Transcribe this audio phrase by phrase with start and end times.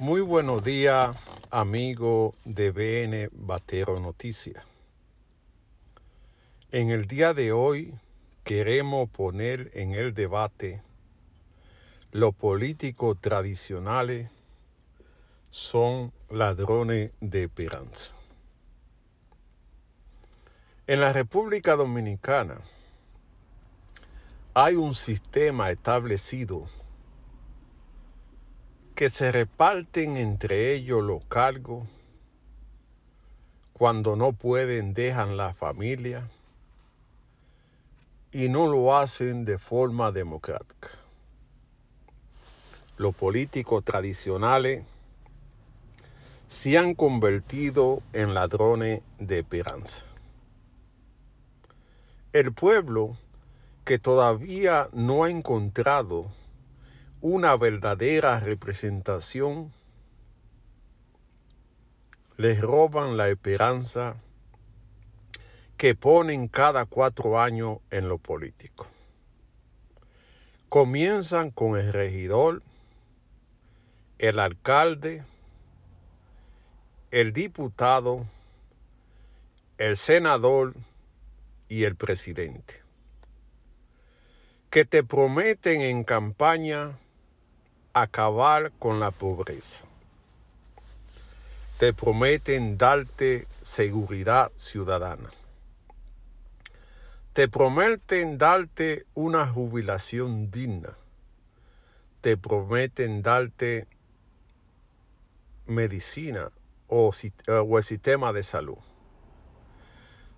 [0.00, 1.16] Muy buenos días,
[1.52, 4.64] amigo de BN Batero Noticias.
[6.72, 7.94] En el día de hoy
[8.42, 10.82] queremos poner en el debate
[12.10, 14.30] los políticos tradicionales
[15.52, 18.10] son ladrones de esperanza.
[20.88, 22.60] En la República Dominicana
[24.54, 26.66] hay un sistema establecido
[28.94, 31.88] que se reparten entre ellos los cargos.
[33.72, 36.28] Cuando no pueden, dejan la familia
[38.30, 40.90] y no lo hacen de forma democrática.
[42.96, 44.84] Los políticos tradicionales
[46.46, 50.04] se han convertido en ladrones de esperanza.
[52.32, 53.16] El pueblo
[53.84, 56.26] que todavía no ha encontrado
[57.26, 59.72] una verdadera representación,
[62.36, 64.16] les roban la esperanza
[65.78, 68.86] que ponen cada cuatro años en lo político.
[70.68, 72.62] Comienzan con el regidor,
[74.18, 75.24] el alcalde,
[77.10, 78.26] el diputado,
[79.78, 80.74] el senador
[81.70, 82.82] y el presidente,
[84.68, 86.98] que te prometen en campaña
[87.94, 89.80] acabar con la pobreza.
[91.78, 95.30] Te prometen darte seguridad ciudadana.
[97.32, 100.96] Te prometen darte una jubilación digna.
[102.20, 103.88] Te prometen darte
[105.66, 106.50] medicina
[106.88, 107.10] o,
[107.48, 108.78] o, el sistema de salud.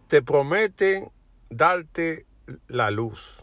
[0.08, 1.10] Te prometen
[1.50, 2.24] darte
[2.68, 3.42] la luz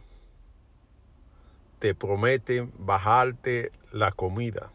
[1.83, 4.72] te prometen bajarte la comida.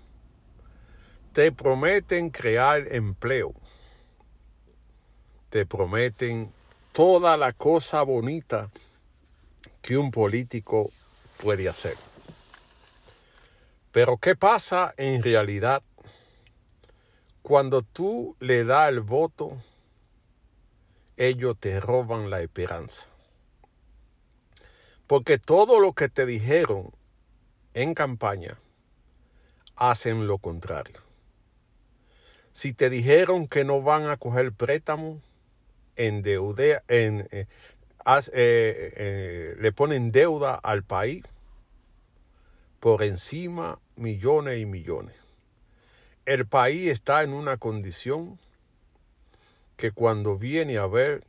[1.33, 3.53] Te prometen crear empleo.
[5.51, 6.53] Te prometen
[6.93, 8.71] toda la cosa bonita
[9.83, 10.91] que un político
[11.43, 11.97] puede hacer.
[13.93, 15.83] Pero ¿qué pasa en realidad
[17.43, 19.61] cuando tú le das el voto?
[21.17, 23.07] Ellos te roban la esperanza.
[25.09, 26.93] Porque todo lo que te dijeron
[27.75, 28.59] en campaña
[29.79, 31.01] hacen lo contrario.
[32.53, 35.21] Si te dijeron que no van a coger préstamo,
[35.99, 37.47] en, eh, eh,
[38.33, 41.25] eh, le ponen deuda al país
[42.81, 45.15] por encima millones y millones.
[46.25, 48.39] El país está en una condición
[49.77, 51.25] que cuando viene a ver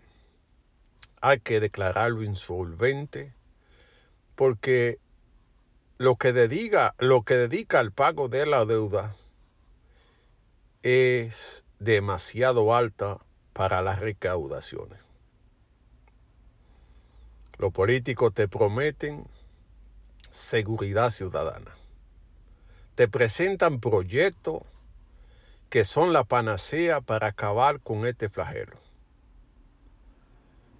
[1.21, 3.33] hay que declararlo insolvente
[4.35, 4.99] porque
[5.99, 9.13] lo que dedica, lo que dedica al pago de la deuda
[10.81, 13.17] es demasiado alta
[13.51, 14.97] para las recaudaciones.
[17.57, 19.27] Los políticos te prometen
[20.31, 21.75] seguridad ciudadana.
[22.95, 24.61] Te presentan proyectos
[25.69, 28.77] que son la panacea para acabar con este flagelo.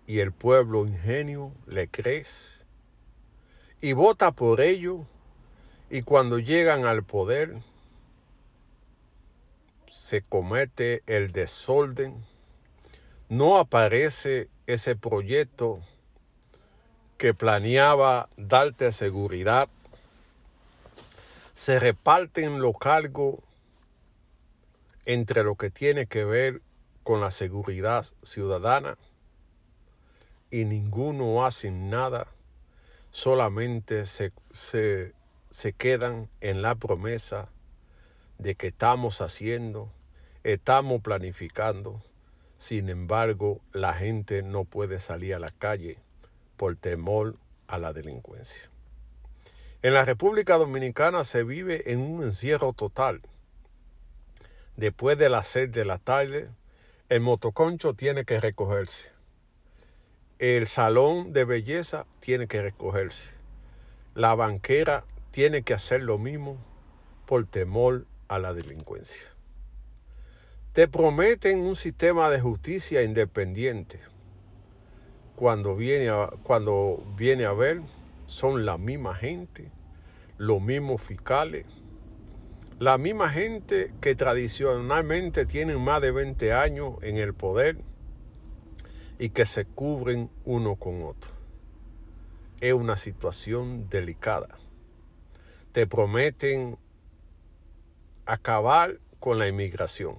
[0.08, 2.59] Y el pueblo ingenio le crece
[3.82, 5.06] y vota por ello
[5.90, 7.58] y cuando llegan al poder
[9.88, 12.26] se comete el desorden,
[13.30, 15.82] no aparece ese proyecto
[17.18, 19.70] que planeaba darte seguridad,
[21.54, 23.36] se reparten los cargos
[25.06, 26.62] entre lo que tiene que ver
[27.04, 28.98] con la seguridad ciudadana
[30.52, 32.28] y ninguno hace nada
[33.12, 37.50] solamente se, se, quedan en la promesa
[38.38, 39.92] de que estamos haciendo,
[40.44, 42.02] estamos planificando.
[42.58, 45.98] Sin embargo, la gente no puede salir a la calle
[46.58, 47.38] por temor
[47.68, 48.70] a la delincuencia.
[49.82, 53.22] En la República Dominicana se vive en un encierro total.
[54.76, 56.50] Después de las seis de la tarde,
[57.08, 59.19] el motoconcho tiene que recogerse
[60.40, 63.30] el salón de belleza tiene que recogerse.
[64.16, 66.58] La banquera tiene que hacer lo mismo
[67.26, 69.22] por temor a la delincuencia.
[70.72, 74.00] Te prometen un sistema de justicia independiente.
[75.36, 77.82] Cuando viene a, cuando viene a ver,
[78.26, 79.70] son la misma gente,
[80.38, 81.66] los mismos fiscales,
[82.80, 87.89] la misma gente que tradicionalmente tienen más de 20 años en el poder
[89.20, 91.32] y que se cubren uno con otro.
[92.62, 94.58] Es una situación delicada.
[95.74, 96.78] Te prometen
[98.26, 100.18] acabar con la inmigración.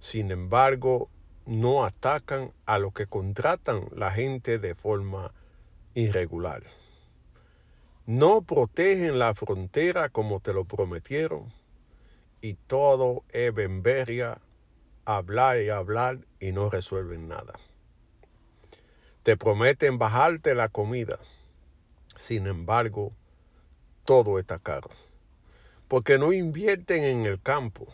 [0.00, 1.10] Sin embargo,
[1.46, 5.32] no atacan a los que contratan la gente de forma
[5.94, 6.62] irregular.
[8.06, 11.52] No protegen la frontera como te lo prometieron
[12.40, 14.40] y todo es bemberia,
[15.04, 17.54] hablar y hablar y no resuelven nada.
[19.22, 21.18] Te prometen bajarte la comida,
[22.16, 23.12] sin embargo,
[24.04, 24.90] todo está caro.
[25.86, 27.86] Porque no invierten en el campo,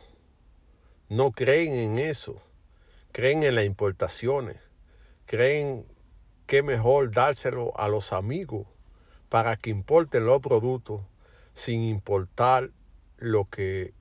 [1.11, 2.41] no creen en eso,
[3.13, 4.57] creen en las importaciones,
[5.27, 5.85] creen
[6.47, 8.67] que mejor dárselo a los amigos
[9.29, 11.03] para que importen los productos
[11.53, 12.71] sin importar
[13.19, 13.93] lo que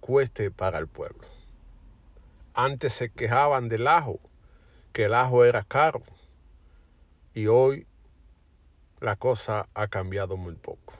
[0.00, 1.28] cueste para el pueblo.
[2.52, 4.18] Antes se quejaban del ajo,
[4.92, 6.02] que el ajo era caro,
[7.34, 7.86] y hoy
[9.00, 10.94] la cosa ha cambiado muy poco.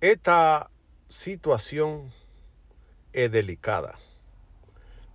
[0.00, 0.70] Esta
[1.08, 2.12] situación
[3.12, 3.94] es delicada.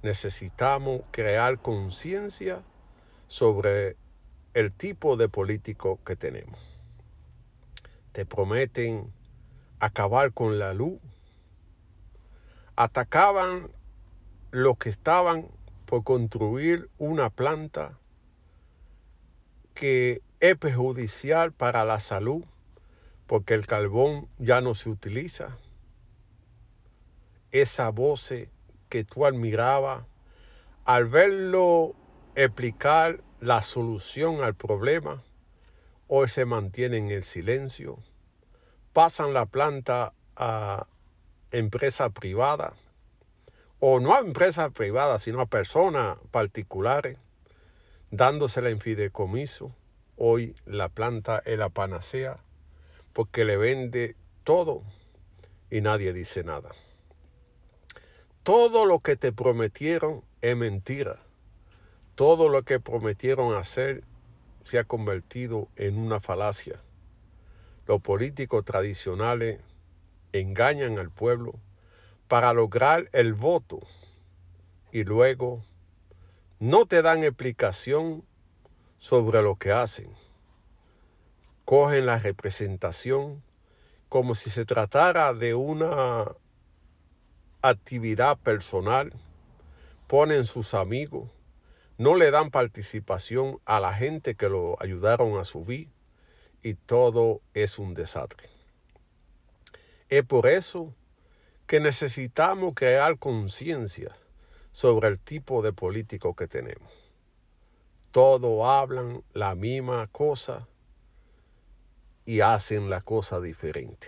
[0.01, 2.63] Necesitamos crear conciencia
[3.27, 3.97] sobre
[4.53, 6.79] el tipo de político que tenemos.
[8.11, 9.13] Te prometen
[9.79, 10.99] acabar con la luz.
[12.75, 13.69] Atacaban
[14.51, 15.47] los que estaban
[15.85, 17.98] por construir una planta
[19.79, 22.43] que es perjudicial para la salud
[23.27, 25.57] porque el carbón ya no se utiliza.
[27.53, 28.33] Esa voz
[28.89, 30.03] que tú admirabas,
[30.83, 31.95] al verlo
[32.35, 35.23] explicar la solución al problema,
[36.07, 37.99] hoy se mantiene en el silencio,
[38.91, 40.87] pasan la planta a
[41.51, 42.73] empresa privada,
[43.79, 47.17] o no a empresas privadas, sino a personas particulares,
[48.11, 49.75] dándosela en fideicomiso.
[50.17, 52.43] Hoy la planta es la panacea
[53.13, 54.83] porque le vende todo
[55.69, 56.69] y nadie dice nada.
[58.43, 61.19] Todo lo que te prometieron es mentira.
[62.15, 64.03] Todo lo que prometieron hacer
[64.63, 66.81] se ha convertido en una falacia.
[67.87, 69.59] Los políticos tradicionales
[70.31, 71.55] engañan al pueblo
[72.27, 73.79] para lograr el voto
[74.91, 75.63] y luego
[76.59, 78.25] no te dan explicación
[78.97, 80.13] sobre lo que hacen.
[81.63, 83.41] Cogen la representación
[84.09, 86.25] como si se tratara de una
[87.61, 89.13] actividad personal,
[90.07, 91.29] ponen sus amigos,
[91.97, 95.87] no le dan participación a la gente que lo ayudaron a subir
[96.61, 98.49] y todo es un desastre.
[100.09, 100.93] Es por eso
[101.67, 104.13] que necesitamos crear conciencia
[104.71, 106.91] sobre el tipo de político que tenemos.
[108.11, 110.67] Todos hablan la misma cosa
[112.25, 114.07] y hacen la cosa diferente.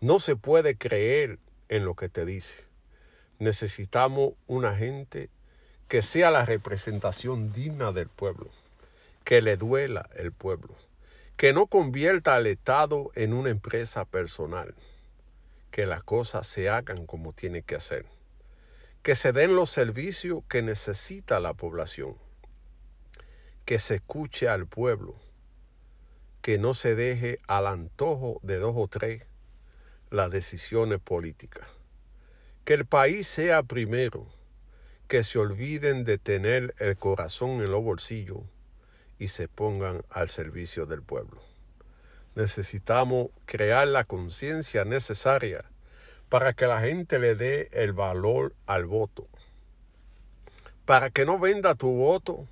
[0.00, 1.38] No se puede creer
[1.68, 2.64] en lo que te dice.
[3.38, 5.30] Necesitamos una gente
[5.88, 8.50] que sea la representación digna del pueblo,
[9.24, 10.74] que le duela el pueblo,
[11.36, 14.74] que no convierta al Estado en una empresa personal,
[15.70, 18.06] que las cosas se hagan como tiene que hacer,
[19.02, 22.16] que se den los servicios que necesita la población,
[23.64, 25.16] que se escuche al pueblo,
[26.42, 29.24] que no se deje al antojo de dos o tres
[30.10, 31.68] las decisiones políticas,
[32.64, 34.26] que el país sea primero,
[35.06, 38.40] que se olviden de tener el corazón en los bolsillos
[39.18, 41.42] y se pongan al servicio del pueblo.
[42.34, 45.64] Necesitamos crear la conciencia necesaria
[46.28, 49.26] para que la gente le dé el valor al voto.
[50.84, 52.46] Para que no venda tu voto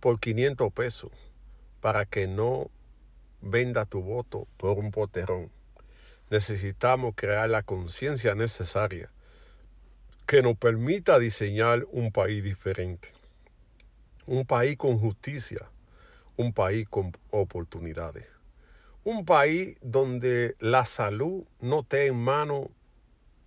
[0.00, 1.12] por 500 pesos.
[1.80, 2.70] Para que no
[3.40, 5.50] venda tu voto por un poterón.
[6.30, 9.10] Necesitamos crear la conciencia necesaria
[10.26, 13.10] que nos permita diseñar un país diferente,
[14.26, 15.70] un país con justicia,
[16.36, 18.26] un país con oportunidades,
[19.04, 22.66] un país donde la salud no esté en manos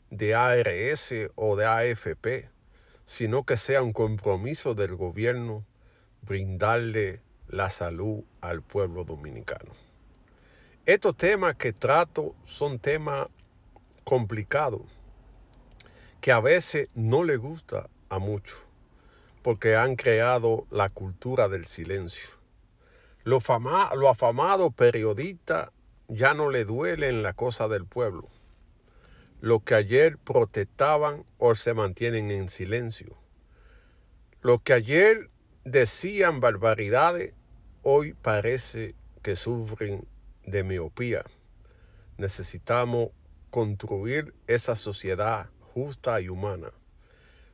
[0.10, 2.50] de ARS o de AFP,
[3.06, 5.66] sino que sea un compromiso del gobierno
[6.22, 9.72] brindarle la salud al pueblo dominicano.
[10.86, 13.28] Estos temas que trato son temas
[14.04, 14.82] complicados
[16.22, 18.60] que a veces no le gusta a muchos,
[19.42, 22.30] porque han creado la cultura del silencio.
[23.24, 25.72] Lo, fama, lo afamado periodista
[26.08, 28.28] ya no le duelen la cosa del pueblo.
[29.42, 33.18] Lo que ayer protestaban hoy se mantienen en silencio.
[34.42, 35.30] Lo que ayer
[35.64, 37.34] decían barbaridades
[37.82, 40.06] hoy parece que sufren
[40.46, 41.24] de miopía.
[42.18, 43.12] Necesitamos
[43.50, 46.72] construir esa sociedad justa y humana,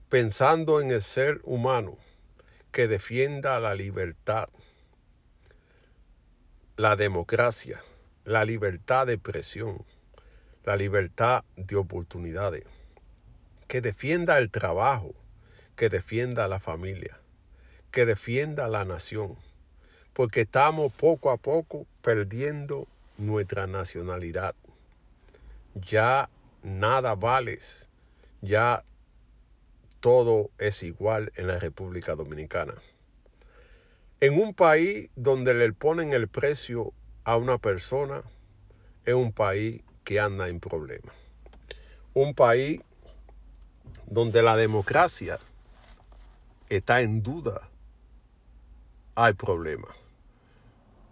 [0.10, 1.98] pensando en el ser humano
[2.72, 4.50] que defienda la libertad,
[6.78, 7.80] la democracia,
[8.24, 9.86] la libertad de expresión,
[10.66, 12.64] la libertad de oportunidades,
[13.68, 15.14] que defienda el trabajo,
[15.76, 17.20] que defienda la familia,
[17.92, 19.36] que defienda la nación,
[20.14, 24.56] porque estamos poco a poco perdiendo nuestra nacionalidad.
[25.76, 26.30] Ya
[26.64, 27.60] nada vale,
[28.42, 28.84] ya
[30.00, 32.74] todo es igual en la República Dominicana.
[34.20, 36.92] En un país donde le ponen el precio
[37.24, 38.24] a una persona,
[39.06, 41.14] es un país que anda en problemas.
[42.14, 42.80] Un país
[44.06, 45.40] donde la democracia
[46.70, 47.70] está en duda,
[49.16, 49.96] hay problemas.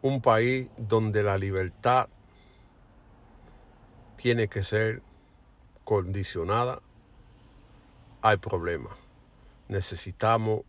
[0.02, 2.08] Un país donde la libertad
[4.16, 5.02] tiene que ser
[5.84, 6.82] condicionada,
[8.22, 8.94] hay problemas.
[9.68, 10.62] Necesitamos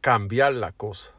[0.00, 1.12] cambiar la cosa.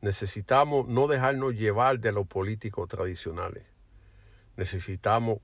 [0.00, 3.71] Necesitamos no dejarnos llevar de los políticos tradicionales.
[4.62, 5.40] Necesitamos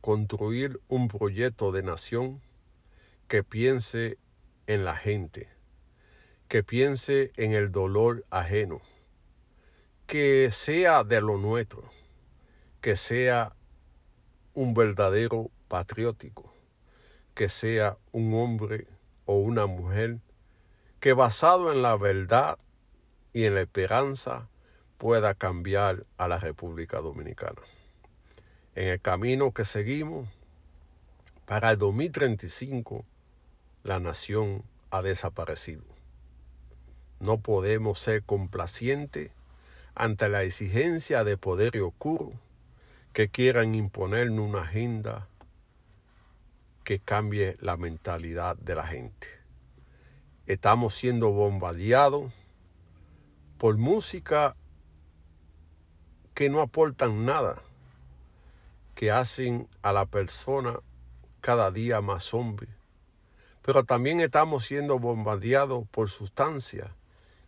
[0.00, 2.42] construir un proyecto de nación
[3.28, 4.18] que piense
[4.66, 5.48] en la gente,
[6.48, 8.80] que piense en el dolor ajeno,
[10.08, 11.92] que sea de lo nuestro,
[12.80, 13.54] que sea
[14.52, 16.52] un verdadero patriótico,
[17.34, 18.88] que sea un hombre
[19.26, 20.18] o una mujer
[20.98, 22.58] que basado en la verdad
[23.32, 24.48] y en la esperanza
[24.98, 27.62] pueda cambiar a la República Dominicana.
[28.76, 30.28] En el camino que seguimos,
[31.46, 33.06] para el 2035,
[33.84, 35.82] la nación ha desaparecido.
[37.18, 39.30] No podemos ser complacientes
[39.94, 42.34] ante la exigencia de poder oscuro
[43.14, 45.26] que quieran imponernos una agenda
[46.84, 49.26] que cambie la mentalidad de la gente.
[50.44, 52.30] Estamos siendo bombardeados
[53.56, 54.54] por música
[56.34, 57.62] que no aportan nada,
[58.96, 60.80] que hacen a la persona
[61.42, 62.74] cada día más zombie.
[63.62, 66.88] Pero también estamos siendo bombardeados por sustancias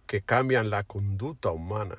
[0.06, 1.96] que cambian la conducta humana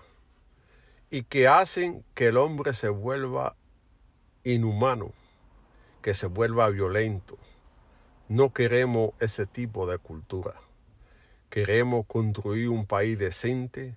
[1.10, 3.56] y que hacen que el hombre se vuelva
[4.44, 5.14] inhumano,
[6.04, 7.38] que se vuelva violento.
[8.28, 10.54] No queremos ese tipo de cultura.
[11.50, 13.96] Queremos construir un país decente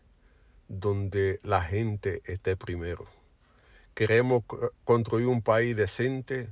[0.69, 3.05] donde la gente esté primero.
[3.95, 4.45] Queremos
[4.85, 6.49] construir un país decente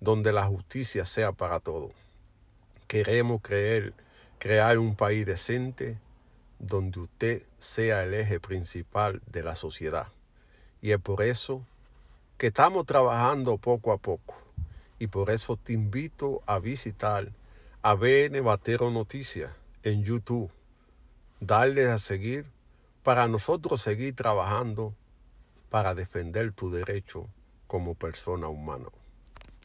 [0.00, 1.92] donde la justicia sea para todos.
[2.86, 3.94] Queremos creer,
[4.38, 5.98] crear un país decente
[6.60, 10.08] donde usted sea el eje principal de la sociedad.
[10.80, 11.66] Y es por eso
[12.38, 14.36] que estamos trabajando poco a poco.
[14.98, 17.32] Y por eso te invito a visitar
[17.82, 19.50] a Batero Noticias
[19.82, 20.50] en YouTube.
[21.40, 22.46] Darle a seguir
[23.02, 24.94] para nosotros seguir trabajando
[25.74, 27.28] para defender tu derecho
[27.66, 28.86] como persona humana.